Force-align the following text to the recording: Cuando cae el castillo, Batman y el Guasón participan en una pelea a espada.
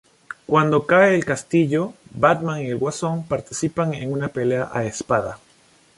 Cuando 0.47 0.87
cae 0.87 1.13
el 1.13 1.25
castillo, 1.25 1.93
Batman 2.09 2.61
y 2.63 2.69
el 2.71 2.77
Guasón 2.79 3.23
participan 3.27 3.93
en 3.93 4.11
una 4.11 4.29
pelea 4.29 4.71
a 4.73 4.83
espada. 4.83 5.37